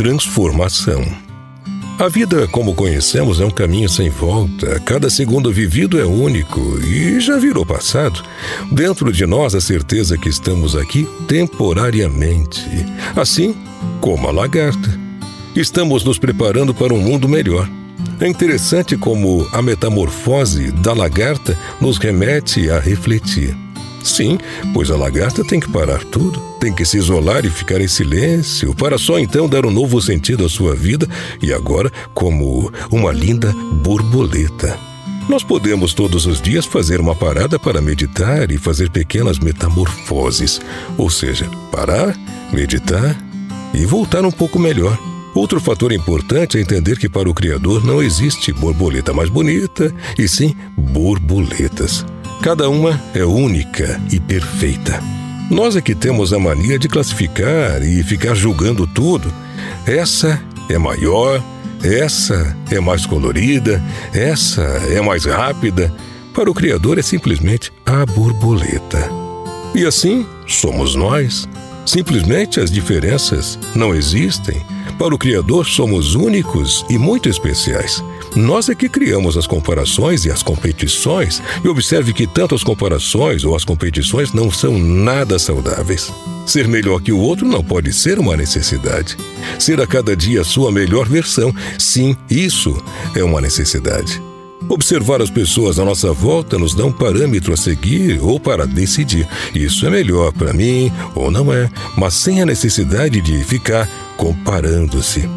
transformação. 0.00 1.04
A 1.98 2.08
vida, 2.08 2.48
como 2.48 2.74
conhecemos, 2.74 3.38
é 3.38 3.44
um 3.44 3.50
caminho 3.50 3.86
sem 3.86 4.08
volta. 4.08 4.80
Cada 4.80 5.10
segundo 5.10 5.52
vivido 5.52 6.00
é 6.00 6.06
único 6.06 6.58
e 6.82 7.20
já 7.20 7.36
virou 7.36 7.66
passado. 7.66 8.24
Dentro 8.72 9.12
de 9.12 9.26
nós 9.26 9.54
a 9.54 9.60
certeza 9.60 10.16
que 10.16 10.30
estamos 10.30 10.74
aqui 10.74 11.06
temporariamente, 11.28 12.62
assim 13.14 13.54
como 14.00 14.26
a 14.26 14.32
lagarta. 14.32 14.98
Estamos 15.54 16.02
nos 16.02 16.18
preparando 16.18 16.72
para 16.72 16.94
um 16.94 16.98
mundo 16.98 17.28
melhor. 17.28 17.68
É 18.18 18.26
interessante 18.26 18.96
como 18.96 19.46
a 19.52 19.60
metamorfose 19.60 20.72
da 20.72 20.94
lagarta 20.94 21.58
nos 21.78 21.98
remete 21.98 22.70
a 22.70 22.80
refletir. 22.80 23.54
Sim, 24.02 24.38
pois 24.72 24.90
a 24.90 24.96
lagarta 24.96 25.44
tem 25.44 25.60
que 25.60 25.70
parar 25.70 26.02
tudo, 26.04 26.40
tem 26.58 26.72
que 26.72 26.84
se 26.84 26.98
isolar 26.98 27.44
e 27.44 27.50
ficar 27.50 27.80
em 27.80 27.88
silêncio, 27.88 28.74
para 28.74 28.98
só 28.98 29.18
então 29.18 29.48
dar 29.48 29.66
um 29.66 29.70
novo 29.70 30.00
sentido 30.00 30.44
à 30.44 30.48
sua 30.48 30.74
vida 30.74 31.08
e 31.42 31.52
agora 31.52 31.92
como 32.14 32.72
uma 32.90 33.12
linda 33.12 33.52
borboleta. 33.82 34.78
Nós 35.28 35.44
podemos 35.44 35.94
todos 35.94 36.26
os 36.26 36.40
dias 36.40 36.66
fazer 36.66 37.00
uma 37.00 37.14
parada 37.14 37.58
para 37.58 37.80
meditar 37.80 38.50
e 38.50 38.58
fazer 38.58 38.90
pequenas 38.90 39.38
metamorfoses, 39.38 40.60
ou 40.98 41.08
seja, 41.08 41.48
parar, 41.70 42.16
meditar 42.52 43.16
e 43.72 43.86
voltar 43.86 44.24
um 44.24 44.32
pouco 44.32 44.58
melhor. 44.58 44.98
Outro 45.32 45.60
fator 45.60 45.92
importante 45.92 46.58
é 46.58 46.60
entender 46.60 46.98
que 46.98 47.08
para 47.08 47.30
o 47.30 47.34
Criador 47.34 47.84
não 47.84 48.02
existe 48.02 48.52
borboleta 48.52 49.12
mais 49.12 49.28
bonita, 49.28 49.94
e 50.18 50.26
sim 50.26 50.56
borboletas. 50.76 52.04
Cada 52.42 52.70
uma 52.70 52.98
é 53.14 53.22
única 53.22 54.00
e 54.10 54.18
perfeita. 54.18 54.98
Nós 55.50 55.76
é 55.76 55.82
que 55.82 55.94
temos 55.94 56.32
a 56.32 56.38
mania 56.38 56.78
de 56.78 56.88
classificar 56.88 57.82
e 57.82 58.02
ficar 58.02 58.34
julgando 58.34 58.86
tudo. 58.86 59.30
Essa 59.84 60.40
é 60.70 60.78
maior, 60.78 61.42
essa 61.84 62.56
é 62.70 62.80
mais 62.80 63.04
colorida, 63.04 63.82
essa 64.14 64.62
é 64.62 65.02
mais 65.02 65.26
rápida. 65.26 65.92
Para 66.32 66.50
o 66.50 66.54
Criador 66.54 66.98
é 66.98 67.02
simplesmente 67.02 67.70
a 67.84 68.06
borboleta. 68.06 69.10
E 69.74 69.84
assim 69.84 70.26
somos 70.46 70.94
nós. 70.94 71.46
Simplesmente 71.84 72.58
as 72.58 72.70
diferenças 72.70 73.58
não 73.74 73.94
existem. 73.94 74.62
Para 75.00 75.14
o 75.14 75.18
Criador 75.18 75.64
somos 75.64 76.14
únicos 76.14 76.84
e 76.90 76.98
muito 76.98 77.26
especiais. 77.26 78.04
Nós 78.36 78.68
é 78.68 78.74
que 78.74 78.86
criamos 78.86 79.34
as 79.34 79.46
comparações 79.46 80.26
e 80.26 80.30
as 80.30 80.42
competições, 80.42 81.42
e 81.64 81.68
observe 81.68 82.12
que 82.12 82.26
tanto 82.26 82.54
as 82.54 82.62
comparações 82.62 83.42
ou 83.42 83.56
as 83.56 83.64
competições 83.64 84.34
não 84.34 84.50
são 84.50 84.78
nada 84.78 85.38
saudáveis. 85.38 86.12
Ser 86.44 86.68
melhor 86.68 87.00
que 87.00 87.12
o 87.12 87.18
outro 87.18 87.46
não 87.46 87.64
pode 87.64 87.94
ser 87.94 88.18
uma 88.18 88.36
necessidade. 88.36 89.16
Ser 89.58 89.80
a 89.80 89.86
cada 89.86 90.14
dia 90.14 90.42
a 90.42 90.44
sua 90.44 90.70
melhor 90.70 91.08
versão, 91.08 91.50
sim, 91.78 92.14
isso 92.28 92.76
é 93.16 93.24
uma 93.24 93.40
necessidade. 93.40 94.20
Observar 94.70 95.20
as 95.20 95.28
pessoas 95.28 95.80
à 95.80 95.84
nossa 95.84 96.12
volta 96.12 96.56
nos 96.56 96.74
dá 96.74 96.86
um 96.86 96.92
parâmetro 96.92 97.52
a 97.52 97.56
seguir 97.56 98.20
ou 98.22 98.38
para 98.38 98.68
decidir. 98.68 99.26
Isso 99.52 99.84
é 99.84 99.90
melhor 99.90 100.32
para 100.32 100.52
mim 100.52 100.92
ou 101.12 101.28
não 101.28 101.52
é, 101.52 101.68
mas 101.96 102.14
sem 102.14 102.40
a 102.40 102.46
necessidade 102.46 103.20
de 103.20 103.42
ficar 103.42 103.88
comparando-se. 104.16 105.28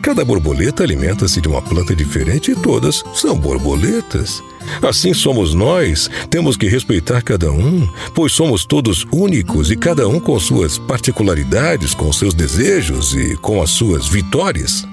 Cada 0.00 0.24
borboleta 0.24 0.84
alimenta-se 0.84 1.40
de 1.40 1.48
uma 1.48 1.60
planta 1.60 1.96
diferente 1.96 2.52
e 2.52 2.54
todas 2.54 3.02
são 3.12 3.36
borboletas. 3.36 4.40
Assim 4.80 5.12
somos 5.12 5.52
nós, 5.52 6.08
temos 6.30 6.56
que 6.56 6.68
respeitar 6.68 7.22
cada 7.22 7.50
um, 7.50 7.88
pois 8.14 8.32
somos 8.32 8.64
todos 8.64 9.04
únicos 9.10 9.72
e 9.72 9.76
cada 9.76 10.06
um 10.06 10.20
com 10.20 10.38
suas 10.38 10.78
particularidades, 10.78 11.92
com 11.92 12.12
seus 12.12 12.34
desejos 12.34 13.14
e 13.16 13.36
com 13.36 13.60
as 13.60 13.70
suas 13.70 14.06
vitórias. 14.06 14.86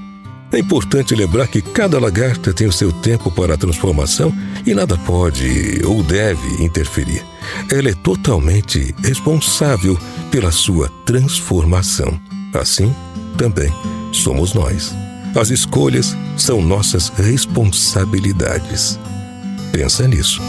É 0.51 0.59
importante 0.59 1.13
lembrar 1.13 1.47
que 1.47 1.61
cada 1.61 1.99
lagarta 1.99 2.53
tem 2.53 2.67
o 2.67 2.71
seu 2.71 2.91
tempo 2.91 3.29
para 3.29 3.55
a 3.55 3.57
transformação 3.57 4.33
e 4.65 4.73
nada 4.73 4.97
pode 4.99 5.81
ou 5.85 6.01
deve 6.01 6.63
interferir. 6.63 7.23
Ela 7.69 7.89
é 7.89 7.93
totalmente 7.93 8.95
responsável 9.03 9.97
pela 10.31 10.51
sua 10.51 10.89
transformação. 11.05 12.19
Assim, 12.53 12.95
também 13.37 13.71
somos 14.13 14.53
nós. 14.53 14.95
As 15.35 15.49
escolhas 15.49 16.15
são 16.37 16.61
nossas 16.61 17.09
responsabilidades. 17.09 18.97
Pensa 19.71 20.07
nisso. 20.07 20.41